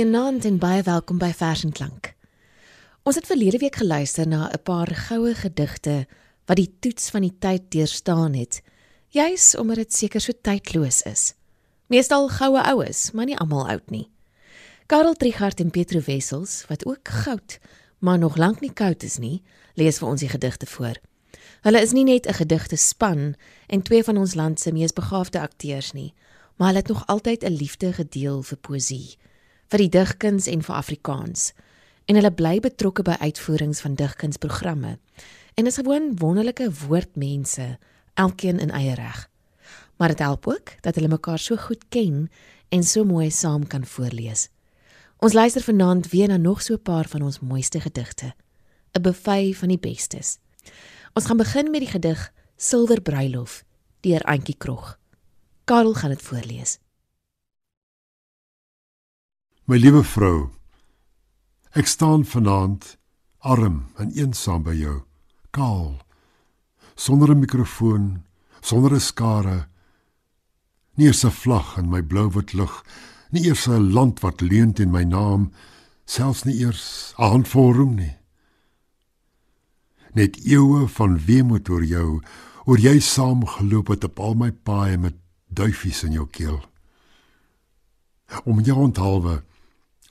Goeienaand 0.00 0.44
en 0.48 0.54
baie 0.56 0.80
welkom 0.80 1.18
by 1.20 1.28
Vers 1.36 1.60
en 1.66 1.74
Klank. 1.76 2.06
Ons 3.04 3.18
het 3.18 3.26
verlede 3.28 3.58
week 3.60 3.74
geluister 3.82 4.24
na 4.24 4.48
'n 4.48 4.62
paar 4.64 4.88
goue 4.88 5.34
gedigte 5.34 6.06
wat 6.46 6.56
die 6.56 6.72
toets 6.80 7.10
van 7.10 7.20
die 7.20 7.36
tyd 7.38 7.62
deurstaan 7.68 8.32
het, 8.32 8.62
juis 9.08 9.56
omdat 9.56 9.76
dit 9.76 9.92
seker 9.92 10.20
so 10.20 10.32
tydloos 10.32 11.02
is. 11.02 11.34
Meestal 11.86 12.28
goue 12.28 12.62
oues, 12.62 13.10
maar 13.10 13.24
nie 13.24 13.36
almal 13.36 13.68
oud 13.68 13.90
nie. 13.90 14.10
Karel 14.86 15.14
Trigard 15.14 15.60
en 15.60 15.70
Pietro 15.70 16.00
Wessels, 16.06 16.64
wat 16.68 16.86
ook 16.86 17.08
goud, 17.08 17.58
maar 17.98 18.18
nog 18.18 18.36
lank 18.36 18.60
nie 18.60 18.72
koud 18.72 19.02
is 19.02 19.18
nie, 19.18 19.42
lees 19.74 19.98
vir 19.98 20.08
ons 20.08 20.20
die 20.20 20.28
gedigte 20.28 20.66
voor. 20.66 20.96
Hulle 21.60 21.80
is 21.80 21.92
nie 21.92 22.04
net 22.04 22.26
'n 22.26 22.32
gedigte 22.32 22.76
span 22.76 23.34
en 23.66 23.82
twee 23.82 24.04
van 24.04 24.16
ons 24.16 24.34
land 24.34 24.60
se 24.60 24.72
mees 24.72 24.92
begaafde 24.92 25.40
akteurs 25.40 25.92
nie, 25.92 26.14
maar 26.56 26.66
hulle 26.66 26.78
het 26.78 26.88
nog 26.88 27.06
altyd 27.06 27.44
'n 27.44 27.52
liefde 27.52 27.92
gedeel 27.92 28.42
vir 28.42 28.58
poësie 28.58 29.18
vir 29.70 29.84
die 29.84 29.92
digkuns 29.94 30.48
en 30.50 30.62
vir 30.66 30.74
Afrikaans. 30.74 31.50
En 32.10 32.18
hulle 32.18 32.32
bly 32.34 32.58
betrokke 32.60 33.04
by 33.06 33.16
uitvoerings 33.22 33.82
van 33.84 33.94
digkunsprogramme. 33.94 34.96
En 35.54 35.66
is 35.66 35.78
gewoon 35.78 36.16
wonderlike 36.18 36.70
woordmense, 36.86 37.78
elkeen 38.14 38.58
in 38.58 38.70
eie 38.74 38.94
reg. 38.94 39.28
Maar 39.96 40.08
dit 40.08 40.18
help 40.18 40.46
ook 40.48 40.72
dat 40.80 40.94
hulle 40.94 41.08
mekaar 41.08 41.38
so 41.38 41.56
goed 41.56 41.84
ken 41.88 42.30
en 42.68 42.82
so 42.82 43.04
mooi 43.04 43.30
saam 43.30 43.66
kan 43.66 43.86
voorlees. 43.86 44.48
Ons 45.20 45.32
luister 45.32 45.62
vanaand 45.62 46.08
weer 46.10 46.28
na 46.28 46.36
nog 46.36 46.62
so 46.62 46.74
'n 46.74 46.82
paar 46.82 47.08
van 47.08 47.22
ons 47.22 47.40
mooiste 47.40 47.80
gedigte. 47.80 48.34
'n 48.92 49.02
Buffet 49.02 49.56
van 49.56 49.68
die 49.68 49.78
bestes. 49.78 50.38
Ons 51.14 51.26
gaan 51.26 51.36
begin 51.36 51.70
met 51.70 51.80
die 51.80 51.90
gedig 51.90 52.32
Silwer 52.56 53.00
Bruilof 53.00 53.64
deur 54.00 54.22
Antjie 54.22 54.56
Krog. 54.58 54.98
Karel 55.64 55.94
gaan 55.94 56.10
dit 56.10 56.22
voorlees. 56.22 56.78
My 59.70 59.76
liewe 59.78 60.00
vrou, 60.02 60.48
ek 61.78 61.86
staan 61.86 62.24
vanaand 62.26 62.96
arm 63.46 63.76
en 64.02 64.08
eensaam 64.18 64.64
by 64.66 64.72
jou, 64.74 64.96
kaal, 65.54 66.00
sonder 66.98 67.30
'n 67.30 67.38
mikrofoon, 67.38 68.24
sonder 68.60 68.90
'n 68.94 69.00
skare, 69.00 69.68
nie 70.96 71.06
eens 71.06 71.22
'n 71.24 71.30
vlag 71.30 71.78
in 71.78 71.88
my 71.88 72.02
blou-wit 72.02 72.52
lug, 72.52 72.82
nie 73.30 73.46
eers 73.46 73.68
'n 73.68 73.92
land 73.94 74.18
wat 74.22 74.40
leun 74.40 74.72
teen 74.72 74.90
my 74.90 75.04
naam, 75.04 75.52
selfs 76.04 76.42
nie 76.44 76.58
eers 76.58 77.14
'n 77.16 77.30
handvol 77.30 77.72
roem 77.72 77.94
nie. 77.94 78.16
Net 80.14 80.34
eeue 80.44 80.88
van 80.88 81.24
weemoed 81.26 81.68
oor 81.68 81.84
jou, 81.84 82.20
oor 82.66 82.78
jy 82.78 82.98
saamgeloop 82.98 83.88
het 83.88 84.04
op 84.04 84.18
al 84.18 84.34
my 84.34 84.50
paaie 84.50 84.98
met 84.98 85.14
duifies 85.46 86.02
in 86.02 86.12
jou 86.12 86.26
keel. 86.26 86.60
Om 88.44 88.60
jou 88.60 88.78
onthaalwe 88.78 89.44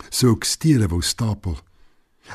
so 0.10 0.32
ek 0.36 0.48
stede 0.48 0.88
wou 0.88 1.02
stapel 1.02 1.58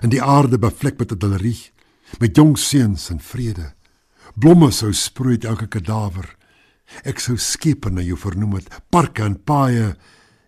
en 0.02 0.12
die 0.12 0.22
aarde 0.22 0.58
bevlek 0.58 0.98
met 0.98 1.12
'n 1.12 1.18
dalerie 1.18 1.72
met 2.20 2.36
jong 2.36 2.58
seuns 2.58 3.10
en 3.10 3.20
vrede. 3.20 3.72
Blomme 4.36 4.70
sou 4.70 4.92
sproei 4.92 5.38
elke 5.38 5.66
kadaver. 5.66 6.36
Ek 7.04 7.18
sou 7.18 7.36
skepe 7.36 7.90
na 7.90 8.00
jou 8.00 8.16
vernoem 8.16 8.54
het 8.54 8.68
parke 8.90 9.22
en 9.22 9.42
paaie 9.44 9.96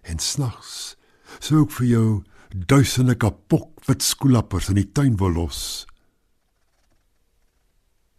en 0.02 0.18
snags 0.18 0.96
sou 1.40 1.64
ek 1.64 1.70
vir 1.70 1.86
jou 1.86 2.24
duisende 2.50 3.14
kapok 3.14 3.84
wit 3.88 4.02
skoolappers 4.02 4.68
in 4.68 4.74
die 4.74 4.92
tuin 4.92 5.16
wil 5.16 5.32
los. 5.32 5.86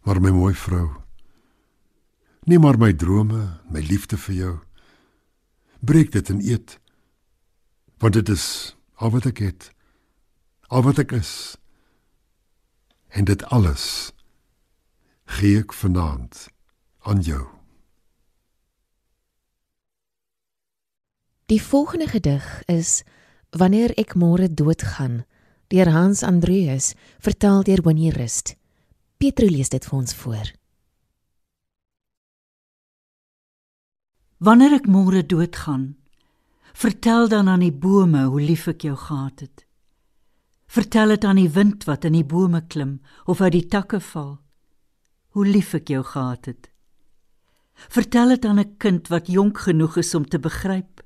Maar 0.04 0.20
my 0.20 0.30
mooi 0.30 0.54
vrou 0.54 1.08
nie 2.48 2.58
maar 2.58 2.78
my 2.80 2.92
drome 2.96 3.60
my 3.68 3.80
liefde 3.84 4.16
vir 4.16 4.34
jou. 4.34 4.54
Breek 5.84 6.12
dit 6.12 6.30
en 6.32 6.40
eet 6.40 6.78
want 7.98 8.14
dit 8.14 8.28
is 8.30 8.76
al 8.98 9.12
wat 9.14 9.28
ek 9.30 9.38
het, 9.38 9.70
al 10.68 10.82
wat 10.82 10.98
ek 10.98 11.14
is. 11.14 11.56
En 13.08 13.24
dit 13.24 13.44
alles 13.54 14.12
gee 15.38 15.60
ek 15.62 15.72
vanaand 15.72 16.48
aan 17.06 17.22
jou. 17.22 17.44
Die 21.48 21.62
volgende 21.62 22.08
gedig 22.10 22.44
is 22.66 23.02
Wanneer 23.56 23.94
ek 23.96 24.12
môre 24.12 24.50
doodgaan 24.52 25.22
deur 25.72 25.88
Hans 25.88 26.20
Andreas 26.22 26.92
vertaal 27.24 27.62
deur 27.64 27.80
Winnie 27.86 28.12
Rust. 28.12 28.58
Petro 29.16 29.48
lees 29.48 29.72
dit 29.72 29.84
vir 29.84 29.96
ons 29.96 30.12
voor. 30.20 30.50
Wanneer 34.44 34.76
ek 34.76 34.90
môre 34.92 35.24
doodgaan 35.24 35.94
Vertel 36.78 37.26
dan 37.28 37.48
aan 37.48 37.64
die 37.64 37.74
bome 37.74 38.20
hoe 38.30 38.38
lief 38.38 38.68
ek 38.70 38.84
jou 38.86 38.94
gehad 38.94 39.40
het. 39.42 39.64
Vertel 40.70 41.10
dit 41.16 41.24
aan 41.26 41.40
die 41.40 41.50
wind 41.50 41.82
wat 41.88 42.04
in 42.06 42.14
die 42.14 42.26
bome 42.26 42.60
klim 42.70 43.00
of 43.26 43.40
uit 43.42 43.56
die 43.56 43.64
takke 43.66 43.98
val. 43.98 44.36
Hoe 45.34 45.46
lief 45.46 45.72
ek 45.74 45.90
jou 45.90 46.04
gehad 46.06 46.46
het. 46.46 46.68
Vertel 47.90 48.30
dit 48.34 48.44
aan 48.46 48.60
'n 48.62 48.76
kind 48.78 49.10
wat 49.10 49.26
jonk 49.26 49.58
genoeg 49.58 49.96
is 49.96 50.14
om 50.14 50.28
te 50.28 50.38
begryp. 50.38 51.02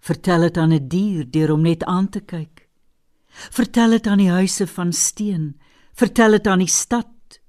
Vertel 0.00 0.40
dit 0.40 0.56
aan 0.56 0.72
'n 0.72 0.88
dier 0.88 1.24
deur 1.30 1.52
om 1.52 1.62
net 1.62 1.84
aan 1.84 2.08
te 2.08 2.20
kyk. 2.20 2.68
Vertel 3.30 3.90
dit 3.90 4.06
aan 4.06 4.18
die 4.18 4.30
huise 4.30 4.66
van 4.66 4.92
steen. 4.92 5.56
Vertel 5.94 6.30
dit 6.30 6.46
aan 6.46 6.58
die 6.58 6.74
stad 6.82 7.40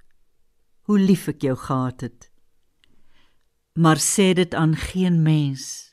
hoe 0.81 0.99
lief 0.99 1.27
ek 1.27 1.41
jou 1.41 1.57
gehad 1.57 2.01
het. 2.01 2.31
Maar 3.73 3.97
sê 3.97 4.33
dit 4.33 4.53
aan 4.53 4.75
geen 4.75 5.21
mens 5.21 5.86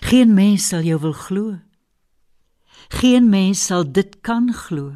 Geen 0.00 0.34
mens 0.34 0.68
sal 0.68 0.82
jou 0.82 1.00
wil 1.00 1.12
glo. 1.12 1.58
Geen 2.88 3.28
mens 3.28 3.64
sal 3.66 3.84
dit 3.92 4.20
kan 4.20 4.52
glo. 4.52 4.94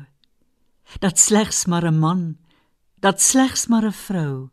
Dat 0.98 1.18
slegs 1.18 1.66
maar 1.66 1.86
'n 1.86 1.98
man, 1.98 2.36
dat 2.94 3.20
slegs 3.20 3.66
maar 3.66 3.84
'n 3.86 3.92
vrou, 3.92 4.48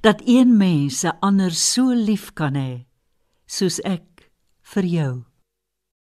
dat 0.00 0.22
een 0.24 0.56
mens 0.56 1.02
'n 1.04 1.16
ander 1.20 1.52
so 1.52 1.92
lief 1.92 2.32
kan 2.32 2.54
hê 2.54 2.86
soos 3.46 3.80
ek 3.80 4.32
vir 4.62 4.84
jou. 4.84 5.24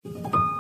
Thank 0.05 0.35
you. 0.35 0.58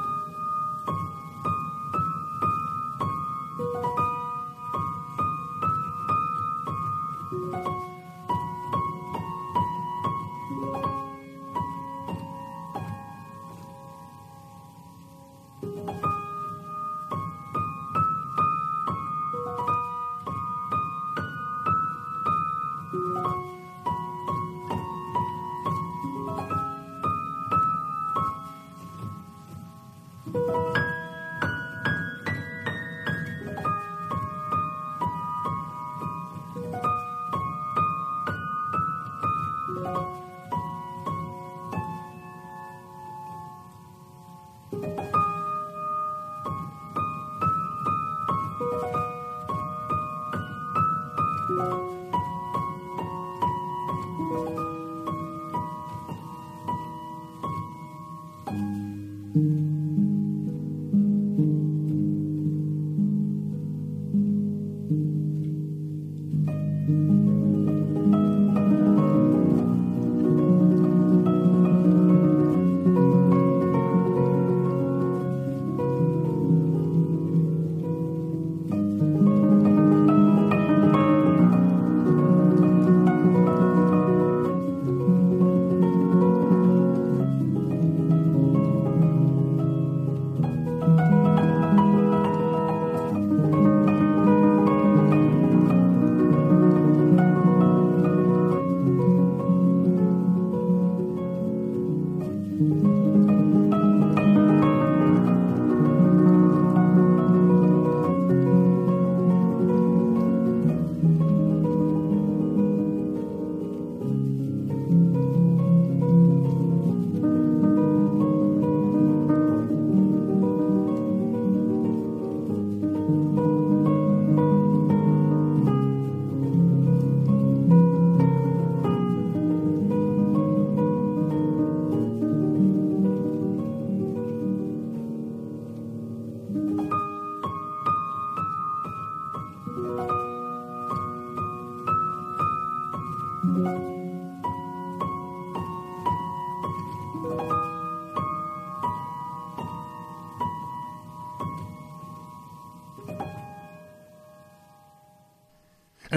In 143.58 143.64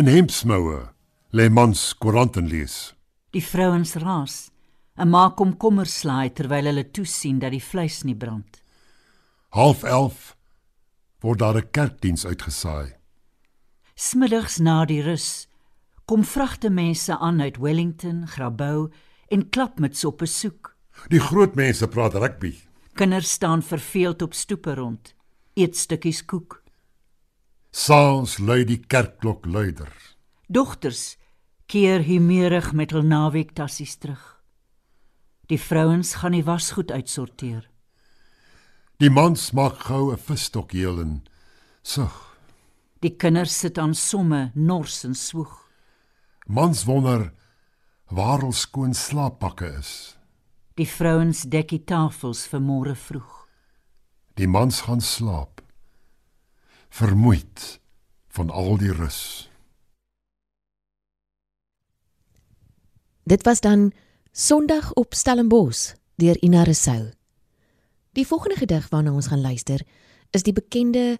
hemdsmoue 0.07 0.89
lê 1.31 1.49
mans 1.49 1.93
koerante 1.97 2.41
lees. 2.41 2.93
Die 3.33 3.43
vrouens 3.43 3.95
raas 3.95 4.51
en 4.95 5.09
maak 5.09 5.39
hom 5.41 5.57
kommer 5.57 5.85
slaai 5.85 6.29
terwyl 6.29 6.65
hulle 6.69 6.91
toesien 6.93 7.39
dat 7.41 7.51
die 7.51 7.63
vleis 7.63 8.03
nie 8.07 8.15
brand. 8.15 8.61
Half 9.49 9.83
11 9.83 10.35
word 11.21 11.39
daar 11.39 11.57
'n 11.57 11.71
kerkdiens 11.71 12.25
uitgesaai. 12.25 12.93
Smiddags 13.95 14.59
na 14.59 14.85
die 14.85 15.01
rus 15.01 15.47
kom 16.05 16.23
vragte 16.23 16.69
mense 16.69 17.17
aan 17.17 17.41
uit 17.41 17.57
Wellington, 17.57 18.27
Grabouw 18.27 18.89
en 19.27 19.49
klap 19.49 19.79
met 19.79 19.97
soppe 19.97 20.25
soek. 20.25 20.75
Die 21.07 21.19
groot 21.19 21.55
mense 21.55 21.87
praat 21.87 22.13
rugby. 22.13 22.55
Kinders 22.93 23.31
staan 23.31 23.63
verveeld 23.63 24.21
op 24.21 24.33
stoepe 24.33 24.73
rond, 24.75 25.13
eet 25.53 25.77
stukkies 25.77 26.25
koek. 26.25 26.59
Saans 27.71 28.37
lui 28.37 28.65
die 28.67 28.81
kerkklok 28.87 29.45
luider. 29.45 29.91
Dogters 30.47 31.15
keer 31.71 32.03
humeurig 32.03 32.73
met 32.75 32.91
hul 32.91 33.05
naweektassies 33.07 33.95
terug. 33.95 34.23
Die 35.47 35.59
vrouens 35.59 36.17
gaan 36.19 36.35
die 36.35 36.43
wasgoed 36.43 36.91
uitsorteer. 36.91 37.63
Die 38.99 39.09
mans 39.09 39.51
maak 39.55 39.79
gou 39.87 40.11
'n 40.11 40.17
visstok 40.17 40.71
heel 40.71 40.99
en 40.99 41.23
sug. 41.81 42.35
Die 42.99 43.15
kinders 43.15 43.59
sit 43.59 43.77
aan 43.77 43.95
somme, 43.95 44.51
nors 44.53 45.03
en 45.03 45.15
swoeg. 45.15 45.60
Mans 46.45 46.83
wonder 46.83 47.33
waar 48.07 48.39
hul 48.39 48.51
skoon 48.51 48.93
slaappakke 48.93 49.69
is. 49.79 50.17
Die 50.75 50.87
vrouens 50.87 51.43
dek 51.43 51.69
die 51.69 51.83
tafels 51.83 52.45
vir 52.49 52.61
môre 52.63 52.95
vroeg. 52.95 53.47
Die 54.39 54.47
mans 54.47 54.81
gaan 54.87 55.01
slaap. 55.01 55.61
Vermoeid 56.89 57.79
van 58.31 58.49
al 58.49 58.77
die 58.77 58.91
rus. 58.91 59.49
Dit 63.23 63.43
was 63.43 63.61
dan 63.61 63.91
Sondag 64.31 64.93
op 64.93 65.13
Stellenbosch 65.13 65.93
deur 66.15 66.37
Ina 66.43 66.63
Resou. 66.63 67.11
Die 68.11 68.27
volgende 68.27 68.55
gedig 68.55 68.89
waarna 68.89 69.11
ons 69.11 69.27
gaan 69.27 69.41
luister 69.41 69.83
is 70.31 70.43
die 70.43 70.53
bekende 70.53 71.19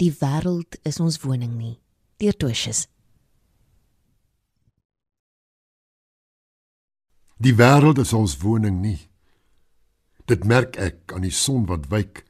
Die 0.00 0.12
wêreld 0.16 0.78
is 0.88 0.96
ons 1.00 1.18
woning 1.20 1.58
nie 1.58 1.76
deur 2.20 2.36
Tosjes. 2.36 2.86
Die 7.40 7.54
wêreld 7.56 7.96
is 8.02 8.12
ons 8.12 8.36
woning 8.42 8.82
nie. 8.82 8.98
Dit 10.28 10.44
merk 10.44 10.76
ek 10.76 11.14
aan 11.16 11.24
die 11.24 11.32
son 11.32 11.64
wat 11.70 11.88
wyk 11.88 12.26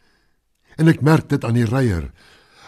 en 0.78 0.88
ek 0.88 1.02
merk 1.02 1.26
dit 1.32 1.44
aan 1.44 1.58
die 1.58 1.66
reier 1.66 2.12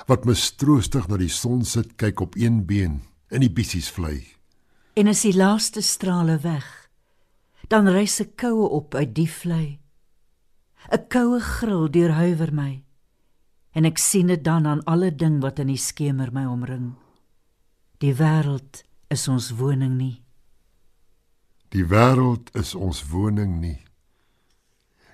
wat 0.08 0.26
mistroostig 0.26 1.06
na 1.06 1.20
die 1.20 1.30
son 1.30 1.62
sit 1.62 1.94
kyk 2.02 2.20
op 2.20 2.34
een 2.36 2.64
been 2.66 2.98
in 3.30 3.44
die 3.44 3.52
bissies 3.52 3.92
vlei. 3.94 4.18
En 4.98 5.06
as 5.08 5.22
die 5.22 5.36
laaste 5.36 5.80
strale 5.86 6.40
weg, 6.42 6.66
dan 7.70 7.86
rys 7.88 8.20
'n 8.20 8.34
koue 8.36 8.68
op 8.68 8.94
uit 8.94 9.14
die 9.14 9.30
vlei. 9.30 9.78
'n 10.90 11.06
Koue 11.08 11.40
gril 11.40 11.88
deurhuiwer 11.90 12.52
my. 12.52 12.84
En 13.72 13.84
ek 13.84 13.98
sien 13.98 14.26
dit 14.26 14.44
dan 14.44 14.66
aan 14.66 14.84
alle 14.84 15.14
ding 15.14 15.40
wat 15.40 15.58
in 15.58 15.66
die 15.66 15.78
skemer 15.78 16.32
my 16.32 16.44
omring. 16.44 16.94
Die 17.98 18.14
wêreld 18.14 18.82
is 19.08 19.28
ons 19.28 19.50
woning 19.50 19.96
nie. 19.96 20.21
Die 21.72 21.86
wêreld 21.88 22.50
is 22.58 22.74
ons 22.76 23.00
woning 23.08 23.56
nie. 23.62 23.78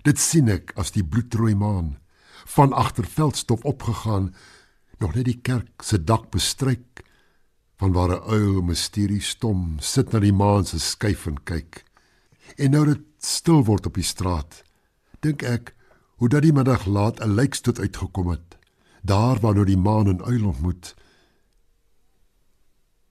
Dit 0.03 0.19
sien 0.19 0.49
ek 0.51 0.73
as 0.81 0.91
die 0.91 1.05
bloedrooi 1.07 1.55
maan 1.55 1.97
van 2.51 2.73
agter 2.75 3.07
veldstof 3.07 3.63
opgegaan, 3.69 4.33
nog 4.99 5.15
net 5.15 5.29
die 5.29 5.39
kerk 5.39 5.85
se 5.87 6.01
dak 6.03 6.31
bestryk 6.35 7.05
van 7.79 7.93
waar 7.95 8.11
'n 8.17 8.27
uil 8.27 8.63
mysteries 8.63 9.29
stom 9.37 9.79
sit 9.79 10.13
na 10.13 10.19
die 10.19 10.33
maan 10.33 10.65
se 10.65 10.79
skyf 10.79 11.27
en 11.27 11.39
kyk. 11.45 11.85
En 12.57 12.71
nou 12.71 12.85
dit 12.85 13.05
stil 13.19 13.65
word 13.65 13.87
op 13.87 13.95
die 13.95 14.11
straat, 14.15 14.65
dink 15.21 15.43
ek 15.43 15.75
hoe 16.19 16.29
dat 16.29 16.43
die 16.43 16.53
middag 16.53 16.87
laat 16.87 17.21
'n 17.21 17.35
lijkstoet 17.35 17.79
uitgekom 17.79 18.29
het, 18.31 18.59
daar 19.03 19.39
waar 19.41 19.55
nou 19.55 19.65
die 19.65 19.79
maan 19.79 20.09
en 20.09 20.25
uil 20.25 20.47
ontmoet. 20.47 20.95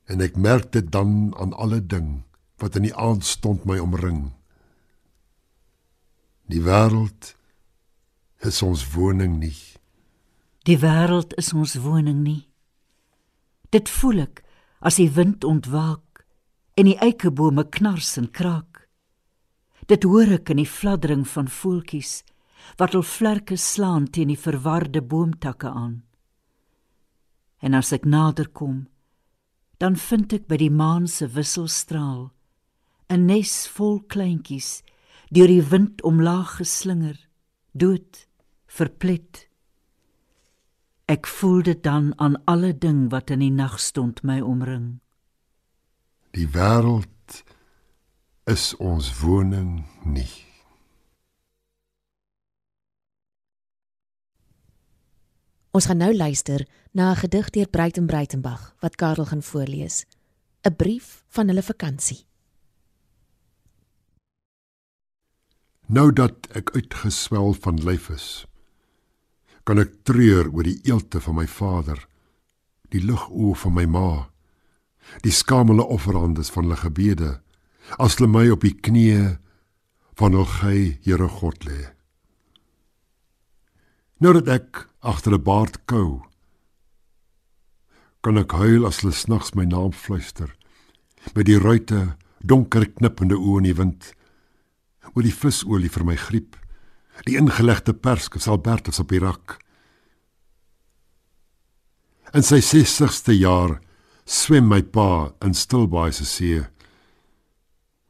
En 0.06 0.22
ek 0.22 0.36
merk 0.36 0.72
dit 0.72 0.92
dan 0.92 1.36
aan 1.38 1.54
alle 1.54 1.86
ding 1.86 2.27
wat 2.58 2.76
in 2.76 2.88
die 2.88 2.96
aand 2.96 3.26
stond 3.26 3.66
my 3.66 3.78
omring. 3.80 4.32
Die 6.48 6.62
wêreld 6.64 7.36
is 8.40 8.62
ons 8.64 8.86
woning 8.94 9.38
nie. 9.42 9.56
Die 10.64 10.78
wêreld 10.80 11.36
is 11.38 11.54
ons 11.54 11.76
woning 11.84 12.24
nie. 12.24 12.48
Dit 13.70 13.90
voel 13.90 14.24
ek 14.26 14.44
as 14.80 14.98
die 15.02 15.10
wind 15.12 15.44
ontwaak 15.44 16.24
en 16.78 16.88
die 16.90 16.98
eikebome 17.04 17.68
knars 17.74 18.16
en 18.18 18.30
kraak. 18.32 18.88
Dit 19.88 20.06
hoor 20.08 20.38
ek 20.38 20.52
in 20.54 20.62
die 20.62 20.70
fladdering 20.70 21.26
van 21.28 21.52
voeltjies 21.52 22.22
wat 22.80 22.96
hul 22.98 23.06
vlerke 23.06 23.58
slaan 23.58 24.08
teen 24.12 24.32
die 24.34 24.40
verwarde 24.40 25.02
boomtakke 25.02 25.70
aan. 25.70 26.02
En 27.64 27.78
as 27.78 27.94
ek 27.96 28.06
nader 28.06 28.50
kom, 28.50 28.86
dan 29.78 29.96
vind 29.96 30.34
ek 30.34 30.48
by 30.50 30.58
die 30.60 30.74
maan 30.74 31.08
se 31.08 31.30
wisselstraal 31.32 32.28
'n 33.10 33.26
nes 33.26 33.68
vol 33.76 34.00
kleintjies 34.14 34.84
deur 35.32 35.48
die 35.48 35.64
wind 35.64 36.02
omlaag 36.04 36.58
geslinger, 36.60 37.18
dood, 37.72 38.28
verplet. 38.66 39.48
Ek 41.08 41.28
voel 41.28 41.62
dit 41.64 41.84
dan 41.84 42.14
aan 42.20 42.36
alle 42.46 42.74
ding 42.78 43.10
wat 43.12 43.32
in 43.32 43.40
die 43.40 43.52
nag 43.52 43.80
stond 43.80 44.24
my 44.24 44.40
omring. 44.42 45.00
Die 46.36 46.48
wêreld 46.48 47.44
is 48.46 48.76
ons 48.76 49.12
woning 49.22 49.86
nie. 50.04 50.32
Ons 55.72 55.86
gaan 55.86 56.00
nou 56.02 56.14
luister 56.16 56.68
na 56.92 57.12
'n 57.12 57.22
gedig 57.24 57.50
deur 57.50 57.70
Breiten 57.70 58.06
Breitenberg 58.06 58.76
wat 58.80 58.96
Karel 58.96 59.26
gaan 59.26 59.44
voorlees. 59.44 60.06
'n 60.64 60.76
Brief 60.76 61.24
van 61.28 61.48
hulle 61.48 61.64
vakansie. 61.64 62.26
Nou 65.88 66.12
dat 66.12 66.50
ek 66.51 66.74
uitgeswel 66.75 67.53
van 67.63 67.77
lyf 67.79 68.10
is, 68.12 68.27
kan 69.63 69.79
ek 69.79 70.01
treur 70.08 70.50
oor 70.51 70.67
die 70.67 70.82
eelte 70.84 71.22
van 71.24 71.38
my 71.39 71.46
vader, 71.48 72.01
die 72.91 73.00
ligoë 73.00 73.53
van 73.63 73.75
my 73.75 73.86
ma, 73.88 74.10
die 75.24 75.32
skamele 75.32 75.86
offerandes 75.88 76.51
van 76.51 76.67
hulle 76.67 76.79
gebede, 76.82 77.29
as 77.96 78.17
hulle 78.17 78.27
my 78.32 78.50
op 78.51 78.67
die 78.67 78.75
knieë 78.75 79.38
van 80.20 80.36
hul 80.36 80.48
gey 80.58 80.98
Here 81.08 81.29
God 81.39 81.63
lê. 81.63 81.94
Nou 84.20 84.34
dat 84.36 84.51
ek 84.51 84.84
agter 85.00 85.39
'n 85.39 85.44
baard 85.44 85.79
kou, 85.88 86.27
kan 88.24 88.38
ek 88.38 88.51
huil 88.51 88.84
as 88.84 89.00
hulle 89.00 89.13
snags 89.15 89.56
my 89.56 89.63
naam 89.63 89.94
fluister, 89.94 90.51
met 91.34 91.46
die 91.46 91.60
ruite 91.60 92.17
donker 92.44 92.91
knippende 92.91 93.39
oë 93.39 93.58
in 93.63 93.63
die 93.63 93.79
wind 93.79 94.17
oor 95.16 95.24
die 95.24 95.34
visolie 95.34 95.90
vir 95.90 96.04
my 96.04 96.16
griep. 96.16 96.56
Die 97.26 97.38
ingelegde 97.38 97.94
perske 97.94 98.40
sal 98.40 98.60
Bertus 98.62 99.00
op 99.00 99.10
die 99.10 99.22
rak. 99.24 99.58
In 102.36 102.44
sy 102.44 102.60
60ste 102.60 103.34
jaar 103.38 103.78
swem 104.28 104.68
my 104.68 104.82
pa 104.84 105.32
in 105.46 105.56
Stilbaai 105.56 106.12
se 106.14 106.26
see. 106.28 106.60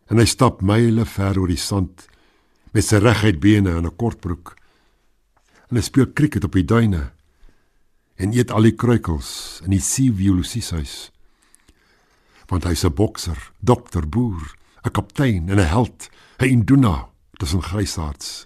En 0.10 0.18
hy 0.18 0.26
stap 0.26 0.64
myle 0.66 1.06
ver 1.06 1.38
oor 1.38 1.52
die 1.52 1.62
sand 1.62 2.08
met 2.74 2.86
sy 2.86 3.00
reguit 3.02 3.40
bene 3.40 3.78
in 3.78 3.86
'n 3.86 3.96
kortbroek. 3.96 4.56
En 5.70 5.78
hy 5.78 5.84
speel 5.84 6.14
krieket 6.14 6.44
op 6.44 6.54
die 6.54 6.66
duine 6.66 7.12
en 8.18 8.34
eet 8.34 8.52
al 8.52 8.64
die 8.64 8.76
kruikels 8.76 9.62
in 9.64 9.72
die 9.72 9.84
Siviolusieshuis. 9.84 11.12
Want 12.50 12.64
hy's 12.64 12.86
'n 12.86 12.94
bokser, 12.94 13.52
dokter, 13.60 14.08
boer, 14.08 14.56
'n 14.84 14.92
kaptein 14.92 15.50
en 15.50 15.60
'n 15.60 15.70
held 15.70 16.10
'n 16.40 16.46
induna 16.46 17.10
tussen 17.32 17.64
grysaards. 17.64 18.46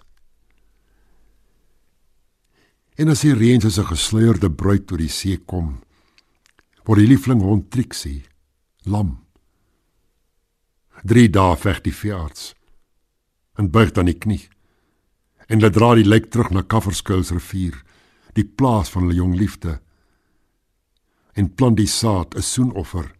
En 2.94 3.08
as 3.08 3.20
die 3.20 3.34
reën 3.34 3.60
soos 3.60 3.78
'n 3.78 3.92
gesluierde 3.92 4.50
bruid 4.50 4.90
oor 4.92 4.98
die 4.98 5.08
see 5.08 5.36
kom, 5.36 5.82
word 6.84 6.98
die 6.98 7.06
liefling 7.06 7.42
hond 7.42 7.70
Trixie 7.70 8.24
lam. 8.84 9.24
3 11.04 11.28
dae 11.28 11.56
veg 11.56 11.80
die 11.80 11.94
veearts 11.94 12.54
en 13.58 13.70
buig 13.70 13.92
dan 13.92 14.06
die 14.06 14.18
knie. 14.18 14.48
En 15.46 15.60
hulle 15.60 15.70
dra 15.70 15.94
die 15.94 16.08
lijk 16.08 16.30
terug 16.30 16.50
na 16.50 16.62
Kafferskuils 16.62 17.30
rivier, 17.30 17.76
die 18.32 18.44
plaas 18.44 18.88
van 18.90 19.02
hulle 19.02 19.14
jong 19.14 19.36
liefde. 19.36 19.80
En 21.34 21.54
plant 21.54 21.76
die 21.76 21.86
saad 21.86 22.34
'n 22.34 22.42
soenoffer 22.42 23.12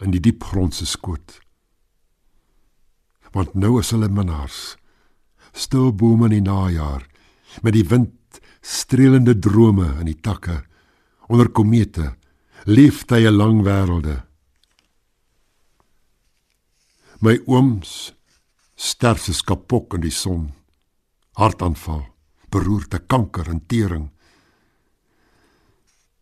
in 0.00 0.10
die 0.10 0.20
diep 0.20 0.42
grond 0.42 0.74
se 0.74 0.86
skoot 0.86 1.42
want 3.32 3.54
nou 3.54 3.78
is 3.80 3.90
hulle 3.94 4.08
minnaars. 4.08 4.76
Stil 5.52 5.92
bome 5.92 6.28
in 6.30 6.38
die 6.38 6.44
najaar 6.44 7.06
met 7.62 7.74
die 7.76 7.86
wind 7.88 8.40
streelende 8.62 9.34
drome 9.38 9.88
in 10.00 10.08
die 10.08 10.20
takke 10.20 10.62
onder 11.28 11.48
komete 11.48 12.14
'n 13.26 13.36
lang 13.36 13.62
wêrelde. 13.62 14.22
My 17.20 17.40
ooms 17.46 18.14
sterf 18.74 19.22
se 19.22 19.44
kapok 19.44 19.94
in 19.94 20.00
die 20.00 20.10
son. 20.10 20.52
Hartaanval, 21.32 22.06
beroerte, 22.50 22.98
kanker 22.98 23.48
en 23.48 23.66
tering. 23.66 24.10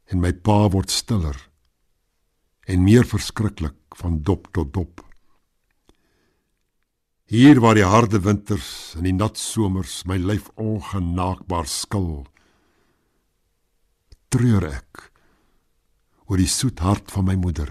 En 0.05 0.21
my 0.21 0.33
pa 0.33 0.69
word 0.69 0.91
stiller 0.91 1.49
en 2.67 2.85
meer 2.85 3.05
verskriklik 3.05 3.97
van 3.97 4.23
dop 4.23 4.53
tot 4.53 4.73
dop. 4.73 5.10
Hier 7.31 7.61
waar 7.63 7.77
die 7.79 7.87
harde 7.87 8.19
winters 8.25 8.97
en 8.99 9.05
die 9.07 9.15
nat 9.15 9.39
somers 9.39 10.01
my 10.03 10.17
lyf 10.19 10.49
ongenaakbaar 10.59 11.69
skil, 11.71 12.25
treur 14.35 14.67
ek 14.67 15.05
oor 16.27 16.43
die 16.43 16.51
soet 16.51 16.83
hart 16.83 17.15
van 17.15 17.29
my 17.29 17.37
moeder. 17.39 17.71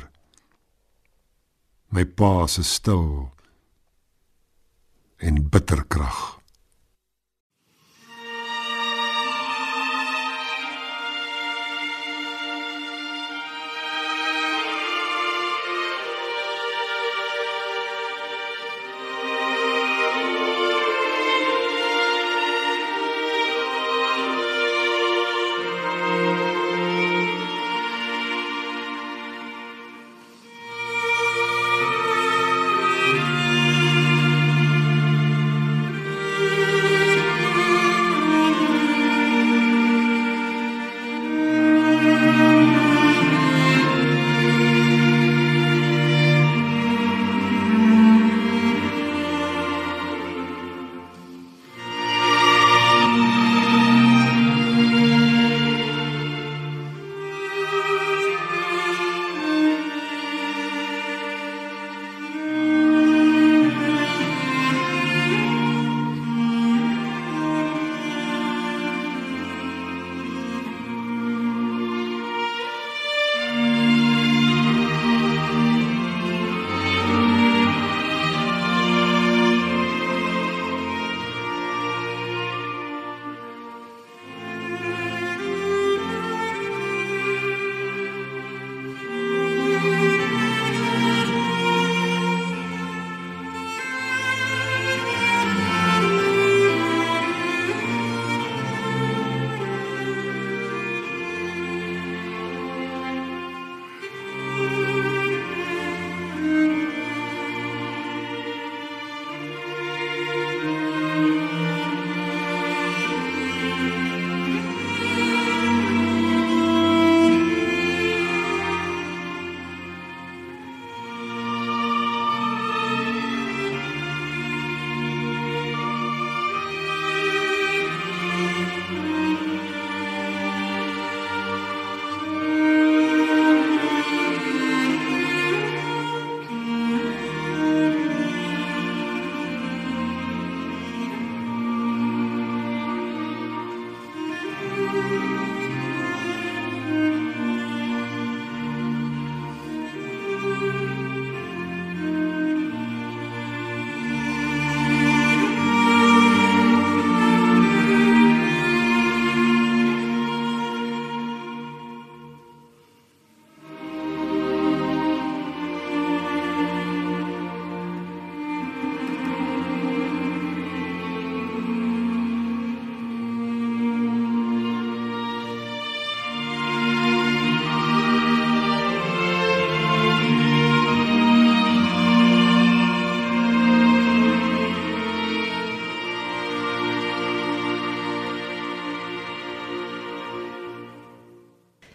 My 1.92 2.08
pa 2.08 2.48
se 2.48 2.64
stil 2.64 3.28
en 5.20 5.44
bitter 5.52 5.84
krag. 5.92 6.39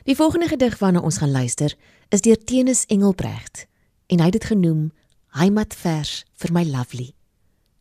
Die 0.04 0.16
volgende 0.16 0.49
gedig 0.49 0.78
waarna 0.78 1.00
ons 1.00 1.18
gaan 1.18 1.30
luister, 1.30 1.76
is 2.08 2.20
deur 2.20 2.44
Tenis 2.44 2.84
Engelbrecht 2.87 3.66
en 4.06 4.20
hy 4.20 4.26
het 4.28 4.37
dit 4.37 4.44
genoem 4.44 4.90
Heimatvers 5.32 6.26
vir 6.37 6.52
my 6.52 6.64
lovely. 6.68 7.14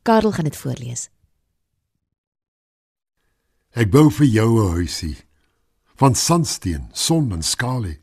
Karel 0.07 0.31
gaan 0.31 0.47
dit 0.47 0.55
voorlees. 0.55 1.09
Ek 3.75 3.91
bou 3.91 4.07
vir 4.11 4.25
jou 4.25 4.49
'n 4.63 4.71
huisie 4.71 5.17
van 5.99 6.15
sandsteen, 6.15 6.87
son 6.93 7.31
en 7.31 7.43
skalie. 7.43 7.99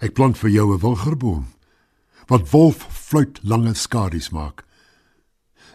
Ek 0.00 0.14
plant 0.14 0.38
vir 0.38 0.50
jou 0.50 0.72
'n 0.72 0.80
wilgerboom 0.80 1.46
wat 2.26 2.50
wolf 2.50 2.86
fluit 2.90 3.38
lange 3.42 3.74
skadu's 3.74 4.30
maak. 4.30 4.64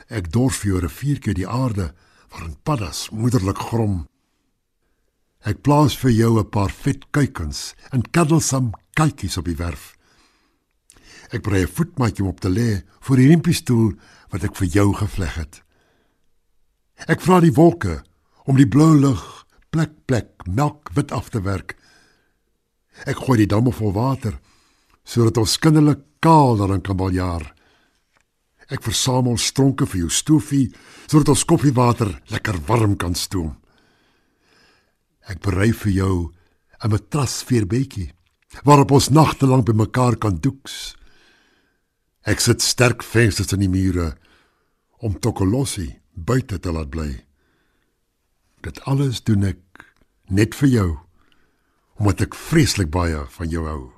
Ek 0.07 0.31
dors 0.31 0.57
vir 0.57 0.71
jou 0.71 0.77
'n 0.77 0.87
riviertjie 0.87 1.33
die 1.33 1.47
aarde 1.47 1.93
waarin 2.29 2.57
paddas 2.63 3.09
moederlik 3.09 3.57
grom. 3.57 4.07
Ek 5.49 5.63
plaas 5.65 5.95
vir 5.97 6.11
jou 6.13 6.37
'n 6.37 6.49
paar 6.49 6.69
vet 6.69 7.01
kuikens 7.11 7.73
en 7.91 8.03
kuddelsam 8.13 8.71
kykies 8.93 9.37
op 9.37 9.45
die 9.45 9.57
werf. 9.57 9.97
Ek 11.31 11.41
brei 11.41 11.63
'n 11.63 11.73
voetmatjie 11.75 12.23
om 12.23 12.29
op 12.29 12.39
te 12.39 12.49
lê 12.49 12.83
vir 13.01 13.17
die 13.17 13.27
rimpiestoel 13.27 13.97
wat 14.31 14.43
ek 14.43 14.55
vir 14.55 14.67
jou 14.67 14.93
gevleg 14.93 15.35
het. 15.35 15.63
Ek 17.07 17.21
vra 17.21 17.39
die 17.39 17.53
wolke 17.53 18.03
om 18.45 18.55
die 18.57 18.67
blou 18.67 18.93
lug 18.95 19.45
plek 19.71 20.05
plek 20.05 20.29
melkwit 20.45 21.11
af 21.11 21.29
te 21.29 21.41
werk. 21.41 21.75
Ek 23.05 23.17
gooi 23.17 23.37
die 23.37 23.47
damme 23.47 23.71
vol 23.71 23.93
water 23.93 24.39
sodat 25.03 25.37
ons 25.37 25.57
kinderlik 25.57 25.99
kaal 26.19 26.57
daarin 26.57 26.81
kan 26.81 26.97
baljaar. 26.97 27.55
Ek 28.69 28.83
versamel 28.83 29.37
stronke 29.37 29.87
vir 29.87 29.99
jou 29.99 30.09
stofie 30.09 30.71
sodat 31.07 31.29
ons 31.29 31.45
koffiewater 31.45 32.21
lekker 32.29 32.59
warm 32.67 32.95
kan 32.97 33.15
stoom. 33.15 33.58
Ek 35.29 35.41
berei 35.45 35.71
vir 35.73 35.91
jou 35.91 36.33
'n 36.83 36.89
matras 36.89 37.43
vierbedjie 37.43 38.13
waarop 38.63 38.91
ons 38.91 39.09
nagte 39.09 39.45
lank 39.45 39.65
by 39.65 39.73
mekaar 39.73 40.17
kan 40.17 40.39
doeks. 40.39 40.95
Ek 42.25 42.39
sit 42.39 42.61
sterk 42.61 43.03
vensters 43.03 43.53
in 43.53 43.59
die 43.59 43.69
mure 43.69 44.17
om 44.99 45.19
Tokolossi 45.19 45.99
buite 46.13 46.59
te 46.59 46.71
laat 46.71 46.89
bly. 46.89 47.25
Dit 48.61 48.81
alles 48.81 49.23
doen 49.23 49.43
ek 49.43 49.59
net 50.29 50.55
vir 50.55 50.69
jou 50.69 50.89
omdat 51.99 52.21
ek 52.21 52.35
vreeslik 52.35 52.89
baie 52.89 53.25
van 53.27 53.49
jou 53.51 53.65
hou. 53.67 53.91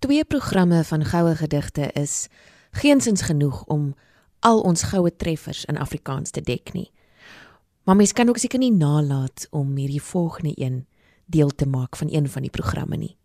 Twee 0.00 0.24
programme 0.24 0.84
van 0.84 1.04
goue 1.04 1.34
gedigte 1.36 1.90
is 1.92 2.28
geensins 2.72 3.22
genoeg 3.28 3.62
om 3.64 3.92
al 4.40 4.60
ons 4.60 4.82
goue 4.82 5.12
treffers 5.16 5.64
in 5.68 5.78
Afrikaans 5.78 6.30
te 6.30 6.40
dek 6.40 6.72
nie. 6.72 6.88
Maar 7.82 7.96
mens 7.96 8.12
kan 8.12 8.28
ook 8.28 8.38
seker 8.38 8.58
nie 8.62 8.72
nalat 8.72 9.46
om 9.50 9.74
hierdie 9.76 10.02
volgende 10.02 10.52
een 10.54 10.86
deel 11.26 11.50
te 11.50 11.66
maak 11.66 11.96
van 11.96 12.08
een 12.10 12.28
van 12.28 12.42
die 12.42 12.50
programme 12.50 12.96
nie. 12.96 13.16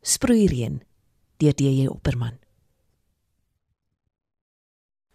Sproeireen 0.00 0.82
deur 1.36 1.54
DJ 1.56 1.86
Opperman. 1.86 2.38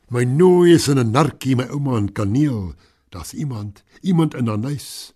My 0.10 0.24
nooi 0.24 0.74
is 0.74 0.88
in 0.88 1.00
'n 1.00 1.12
narkie 1.12 1.56
my 1.56 1.64
ouma 1.64 1.98
in 1.98 2.12
kaneel. 2.12 2.74
Daar's 3.10 3.34
iemand, 3.34 3.84
iemand 4.02 4.34
in 4.36 4.48
haar 4.48 4.62
huis. 4.62 5.14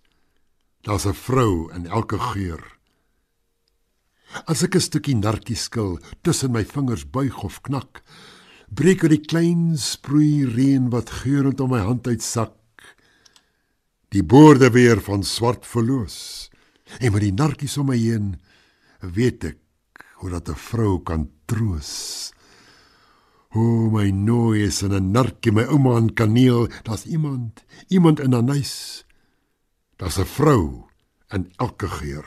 Daar's 0.80 1.06
'n 1.06 1.14
vrou 1.14 1.72
in 1.72 1.86
elke 1.86 2.18
geur. 2.18 2.78
As 4.46 4.62
ek 4.62 4.74
'n 4.74 4.80
stukkie 4.80 5.16
narkie 5.16 5.56
skil 5.56 5.98
tussen 6.22 6.50
my 6.50 6.64
vingers 6.64 7.10
buig 7.10 7.42
of 7.42 7.60
knak, 7.60 8.02
breek 8.68 9.02
uit 9.02 9.10
die 9.10 9.26
klein 9.26 9.78
sproei 9.78 10.44
reën 10.44 10.90
wat 10.90 11.10
geurend 11.10 11.60
om 11.60 11.70
my 11.70 11.80
hand 11.80 12.06
uitsak. 12.06 12.59
Die 14.10 14.24
boorde 14.26 14.70
weer 14.74 14.98
van 15.06 15.22
swart 15.22 15.66
verloos. 15.66 16.50
En 16.98 17.12
met 17.14 17.22
die 17.22 17.34
narkies 17.34 17.76
om 17.78 17.92
my 17.92 17.98
heen, 17.98 18.32
weet 18.98 19.44
ek 19.52 19.58
hoe 20.18 20.30
dat 20.30 20.48
'n 20.50 20.58
vrou 20.58 20.98
kan 20.98 21.30
troos. 21.46 22.32
O 23.54 23.90
my 23.90 24.10
nooi 24.10 24.66
is 24.66 24.82
in 24.82 24.92
'n 24.92 25.10
narkie 25.12 25.52
my 25.52 25.62
ouma 25.62 25.94
aan 25.94 26.14
kaneel, 26.14 26.68
daar's 26.82 27.06
iemand, 27.06 27.64
iemand 27.88 28.20
in 28.20 28.34
'n 28.34 28.48
huis. 28.48 29.06
Daar's 29.96 30.18
'n 30.18 30.26
vrou 30.26 30.90
in 31.28 31.52
elke 31.56 31.88
geur. 31.88 32.26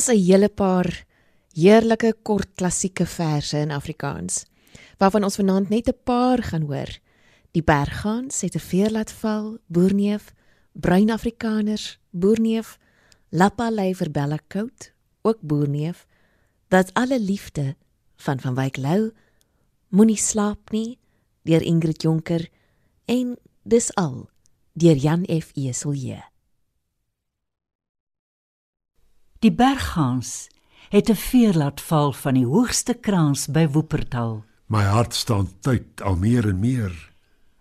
Daar's 0.00 0.16
'n 0.16 0.24
hele 0.32 0.48
paar 0.48 1.04
heerlike 1.52 2.14
kort 2.22 2.48
klassieke 2.54 3.06
verse 3.06 3.58
in 3.58 3.70
Afrikaans 3.70 4.46
waarvan 4.96 5.24
ons 5.24 5.36
vanaand 5.36 5.68
net 5.68 5.88
'n 5.88 5.98
paar 6.04 6.42
gaan 6.42 6.62
hoor. 6.62 6.98
Die 7.50 7.62
berggaans 7.62 8.40
het 8.40 8.54
'n 8.54 8.58
veer 8.58 8.90
laat 8.90 9.12
val, 9.12 9.58
boerneef, 9.66 10.32
bruin 10.72 11.10
afrikaners, 11.10 11.98
boerneef, 12.10 12.78
lappa 13.28 13.70
lei 13.70 13.94
vir 13.94 14.10
bella 14.10 14.38
kout, 14.46 14.92
ook 15.22 15.40
boerneef. 15.40 16.06
Dat 16.68 16.94
alle 16.94 17.20
liefde 17.20 17.76
van 18.16 18.40
van 18.40 18.54
Wyk 18.54 18.76
Lou 18.76 19.12
moenie 19.88 20.16
slaap 20.16 20.70
nie 20.70 20.98
deur 21.42 21.62
Ingrid 21.62 22.02
Jonker 22.02 22.48
en 23.04 23.36
dis 23.62 23.94
al 23.94 24.30
deur 24.72 24.96
Jan 24.96 25.24
F 25.40 25.50
Eselje. 25.54 26.29
Die 29.40 29.52
berggaans 29.52 30.48
het 30.88 31.08
'n 31.08 31.14
veer 31.14 31.54
laat 31.54 31.80
val 31.80 32.12
van 32.12 32.34
die 32.34 32.46
hoogste 32.46 32.94
kraans 32.94 33.46
by 33.46 33.68
Woopertal. 33.68 34.44
My 34.66 34.82
hart 34.82 35.14
staan 35.14 35.48
tyd 35.60 36.00
al 36.02 36.16
meer 36.16 36.48
en 36.48 36.58
meer. 36.58 37.12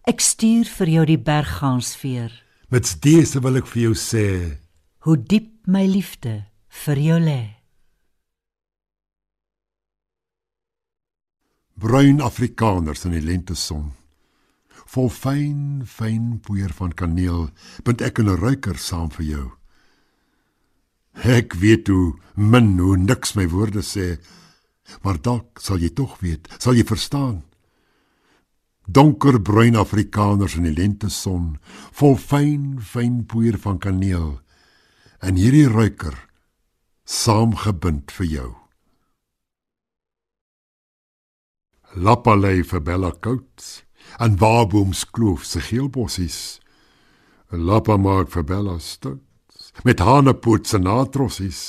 Ek 0.03 0.19
stuur 0.19 0.65
vir 0.65 0.87
jou 0.87 1.05
die 1.05 1.17
berggaansveer. 1.17 2.43
Met 2.67 3.01
dese 3.01 3.39
wil 3.39 3.55
ek 3.55 3.67
vir 3.67 3.81
jou 3.81 3.93
sê, 3.93 4.57
Hoe 4.99 5.23
diep 5.23 5.67
my 5.67 5.85
liefde 5.85 6.45
vir 6.67 6.97
jou 6.97 7.19
lê. 7.19 7.55
bruin 11.79 12.21
afrikaners 12.21 13.05
in 13.05 13.11
die 13.11 13.21
lenteson. 13.21 13.91
Vol 14.85 15.09
fyn, 15.09 15.85
fyn 15.85 16.39
poeier 16.39 16.73
van 16.73 16.93
kaneel, 16.93 17.49
bind 17.83 18.01
ek 18.01 18.19
'n 18.19 18.35
ruiker 18.35 18.77
saam 18.77 19.09
vir 19.09 19.25
jou. 19.25 19.59
Ek 21.19 21.53
weet 21.60 21.89
hoe 21.91 22.15
min 22.36 22.77
hoe 22.79 22.95
niks 22.97 23.36
my 23.36 23.47
woorde 23.51 23.84
sê, 23.84 24.19
maar 25.03 25.19
dalk 25.19 25.60
sal 25.60 25.82
jy 25.84 25.91
tog 25.91 26.15
weet, 26.23 26.47
sal 26.60 26.77
jy 26.77 26.86
verstaan. 26.88 27.43
Donkerbruin 28.88 29.75
afrikaners 29.77 30.55
in 30.58 30.65
die 30.65 30.73
lenteson, 30.73 31.58
vol 31.91 32.15
fyn, 32.17 32.79
fyn 32.79 33.25
poeier 33.27 33.60
van 33.60 33.77
kaneel, 33.84 34.39
en 35.19 35.36
hierdie 35.36 35.67
ruiker 35.67 36.15
saamgebind 37.03 38.15
vir 38.15 38.29
jou. 38.32 38.49
Lappalei 41.99 42.63
vir 42.63 42.82
Bella 42.86 43.12
Coats 43.12 43.82
en 44.23 44.38
Waabooms 44.39 45.03
kloof 45.12 45.43
se 45.45 45.60
geelbossies. 45.60 46.60
'n 47.51 47.65
Lappa 47.65 47.97
maak 47.97 48.29
vir 48.29 48.43
Bella 48.43 48.77
stout 48.79 49.28
met 49.83 49.99
hanepoot 49.99 50.67
se 50.67 50.77
natrossies. 50.77 51.61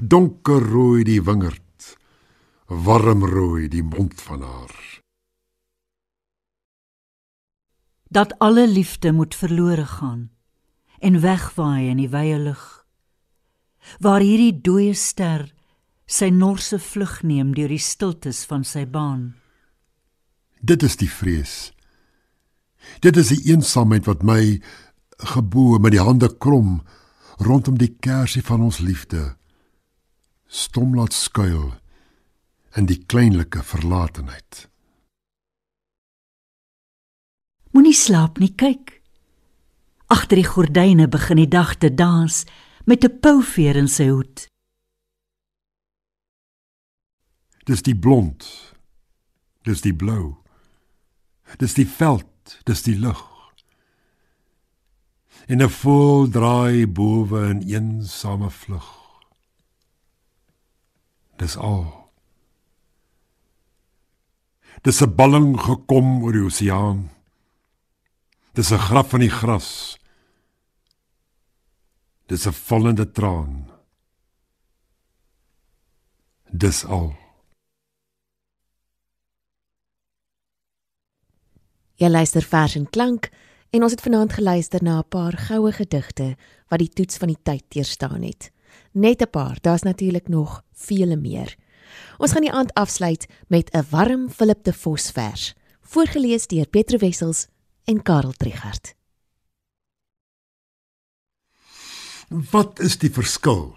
Donkerrooi 0.00 1.04
die 1.04 1.22
wingerd, 1.22 1.96
warmrooi 2.66 3.68
die 3.68 3.82
mond 3.82 4.20
van 4.20 4.42
haar. 4.42 5.00
Dat 8.08 8.38
alle 8.38 8.68
liefde 8.68 9.12
moet 9.12 9.34
verlore 9.34 9.86
gaan 9.86 10.30
en 10.98 11.20
wegwaai 11.20 11.88
in 11.88 12.00
die 12.00 12.10
wye 12.10 12.38
lug. 12.38 12.64
Waar 14.00 14.20
hierdie 14.20 14.60
dooie 14.60 14.94
ster 14.94 15.46
sy 16.06 16.30
norse 16.30 16.78
vlug 16.78 17.20
neem 17.26 17.52
deur 17.54 17.70
die 17.70 17.82
stiltes 17.82 18.44
van 18.46 18.64
sy 18.64 18.86
baan. 18.86 19.34
Dit 20.62 20.82
is 20.86 20.96
die 20.96 21.10
vrees. 21.10 21.72
Dit 23.02 23.18
is 23.18 23.32
die 23.34 23.52
eensaamheid 23.52 24.06
wat 24.06 24.22
my 24.22 24.60
gebo 25.16 25.78
met 25.78 25.92
die 25.92 26.02
hande 26.02 26.28
krom 26.36 26.82
rondom 27.36 27.78
die 27.78 27.96
kersie 28.00 28.42
van 28.42 28.60
ons 28.60 28.78
liefde 28.78 29.36
stom 30.46 30.94
laat 30.94 31.12
skuil 31.12 31.74
in 32.76 32.86
die 32.86 32.98
kleinlike 33.08 33.62
verlatenheid. 33.64 34.66
Moenie 37.72 37.96
slaap 37.96 38.38
nie, 38.40 38.52
kyk. 38.56 39.00
Agter 40.12 40.38
die 40.38 40.46
gordyne 40.46 41.08
begin 41.12 41.40
die 41.42 41.50
dag 41.50 41.74
te 41.76 41.90
dans 41.92 42.44
met 42.86 43.04
'n 43.04 43.18
pouveer 43.20 43.76
in 43.76 43.88
sy 43.88 44.08
hoed. 44.08 44.46
Dis 47.66 47.82
die 47.82 47.96
blond, 47.96 48.46
dis 49.62 49.80
die 49.80 49.94
blou. 49.94 50.36
Dis 51.58 51.74
die 51.74 51.86
veld, 51.86 52.60
dis 52.64 52.82
die 52.82 52.98
lug. 52.98 53.35
En 55.46 55.62
'n 55.62 55.70
vol 55.70 56.28
draai 56.36 56.86
bowe 56.86 57.40
in 57.50 57.60
eensame 57.74 58.50
vlug. 58.50 58.88
Dis 61.38 61.56
al. 61.56 62.10
Dis 64.82 65.00
'n 65.02 65.14
balling 65.14 65.60
gekom 65.60 66.22
oor 66.22 66.32
die 66.32 66.46
oseaan. 66.48 67.10
Dis 68.56 68.72
'n 68.72 68.84
graf 68.88 69.08
van 69.10 69.20
die 69.20 69.30
gras. 69.30 69.98
Dis 72.26 72.46
'n 72.46 72.52
vallende 72.52 73.10
traan. 73.10 73.70
Dis 76.50 76.84
al. 76.84 77.14
Jy 81.94 82.08
luister 82.08 82.42
vers 82.42 82.74
en 82.74 82.90
klank 82.90 83.30
en 83.76 83.84
ons 83.84 83.92
het 83.92 84.00
vanaand 84.00 84.32
geluister 84.32 84.82
na 84.82 84.98
'n 84.98 85.08
paar 85.08 85.36
goue 85.36 85.72
gedigte 85.72 86.36
wat 86.68 86.78
die 86.78 86.88
toets 86.88 87.16
van 87.16 87.28
die 87.28 87.42
tyd 87.42 87.64
deurstaan 87.68 88.22
het. 88.22 88.50
Net 88.92 89.22
'n 89.22 89.30
paar, 89.30 89.58
daar's 89.60 89.82
natuurlik 89.82 90.28
nog 90.28 90.62
vele 90.72 91.16
meer. 91.16 91.56
Ons 92.18 92.32
gaan 92.32 92.42
die 92.42 92.52
aand 92.52 92.74
afsluit 92.74 93.26
met 93.48 93.70
'n 93.72 93.86
warm 93.90 94.30
Philip 94.30 94.64
de 94.64 94.72
Vos 94.72 95.10
vers, 95.10 95.54
voorgeles 95.80 96.46
deur 96.46 96.66
Petro 96.66 96.98
Wessels 96.98 97.46
en 97.84 98.02
Karel 98.02 98.32
Trigard. 98.32 98.94
Wat 102.28 102.78
is 102.80 102.98
die 102.98 103.10
verskil 103.10 103.76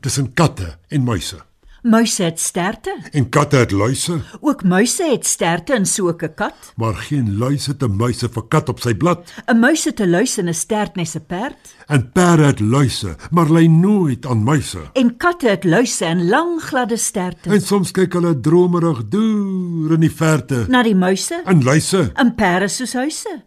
tussen 0.00 0.32
katte 0.32 0.78
en 0.88 1.02
muise? 1.02 1.44
Muise 1.84 2.22
het 2.22 2.40
sterte. 2.40 2.96
En 3.12 3.28
katte 3.28 3.56
het 3.56 3.70
luise, 3.70 4.20
Ook 4.40 4.62
muise 4.64 5.04
het 5.10 5.26
sterte 5.26 5.74
en 5.74 5.86
so 5.86 6.08
'n 6.08 6.34
kat. 6.34 6.72
maar 6.76 6.94
geen 6.94 7.36
luise 7.38 7.70
het 7.70 7.82
'n 7.82 7.96
muise 7.96 8.28
vir 8.28 8.42
kat 8.48 8.68
op 8.68 8.80
sy 8.80 8.94
blad. 8.94 9.32
'n 9.46 9.58
Muis 9.58 9.84
het 9.84 10.00
'n 10.00 10.10
luis 10.10 10.38
en 10.38 10.48
'n 10.48 10.54
stert 10.54 10.96
nes 10.96 11.14
'n 11.16 11.26
perd. 11.26 11.74
En 11.86 12.12
perde 12.12 12.42
het 12.44 12.60
luise, 12.60 13.16
maar 13.30 13.50
lei 13.50 13.68
nooit 13.68 14.26
aan 14.26 14.42
muise. 14.42 14.78
En 14.92 15.16
katte 15.16 15.48
het 15.48 15.64
luise 15.64 16.04
en 16.04 16.28
lang 16.28 16.62
gladde 16.62 16.96
sterte. 16.96 17.50
En 17.50 17.60
soms 17.60 17.90
kyk 17.90 18.12
hulle 18.12 18.40
dromerig 18.40 19.08
deur 19.08 19.92
in 19.92 20.00
die 20.00 20.10
verte. 20.12 20.64
Na 20.68 20.82
die 20.82 20.94
muise 20.96 21.42
En 21.44 21.62
luise, 21.64 22.10
en 22.14 22.34
perde 22.34 22.68
soos 22.68 22.92
huise. 22.92 23.44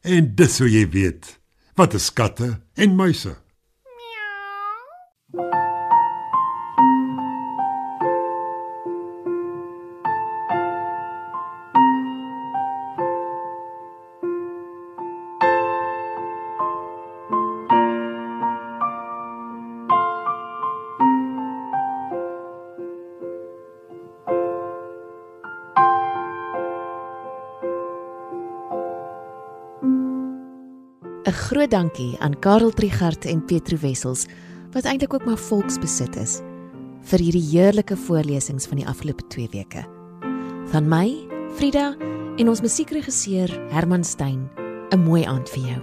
en 0.00 0.34
dis 0.34 0.58
hoe 0.58 0.70
jy 0.70 0.88
weet 0.88 1.40
wat 1.74 1.94
is 1.94 2.12
katte 2.12 2.60
en 2.74 2.94
muise. 2.94 3.36
Dankie 31.72 32.18
aan 32.20 32.34
Karel 32.38 32.70
Trigard 32.70 33.24
en 33.24 33.40
Petro 33.48 33.78
Wessels 33.80 34.26
wat 34.74 34.84
eintlik 34.84 35.14
ook 35.16 35.24
maar 35.24 35.40
volksbesit 35.40 36.18
is 36.20 36.40
vir 37.08 37.22
hierdie 37.24 37.44
heerlike 37.48 37.96
voorlesings 37.96 38.68
van 38.68 38.78
die 38.82 38.86
afgelope 38.86 39.24
2 39.32 39.48
weke. 39.54 39.80
Van 40.70 40.86
my, 40.88 41.06
Frida 41.56 41.94
en 42.36 42.52
ons 42.52 42.60
musiekregisseur 42.62 43.50
Herman 43.72 44.04
Stein, 44.04 44.50
'n 44.92 45.00
mooi 45.00 45.24
aand 45.24 45.48
vir 45.48 45.64
jou. 45.72 45.80